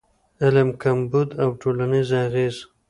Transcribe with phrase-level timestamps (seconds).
[0.43, 2.55] علم کمبود او ټولنیز اغېز